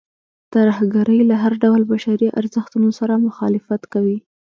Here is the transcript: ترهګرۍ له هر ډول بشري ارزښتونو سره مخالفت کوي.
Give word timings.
ترهګرۍ 0.53 1.19
له 1.29 1.35
هر 1.43 1.53
ډول 1.63 1.81
بشري 1.91 2.27
ارزښتونو 2.39 2.89
سره 2.99 3.13
مخالفت 3.27 3.81
کوي. 3.93 4.17